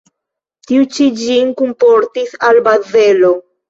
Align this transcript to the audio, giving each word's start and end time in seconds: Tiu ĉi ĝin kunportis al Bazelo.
Tiu 0.71 0.87
ĉi 0.95 1.07
ĝin 1.25 1.53
kunportis 1.63 2.37
al 2.53 2.67
Bazelo. 2.73 3.37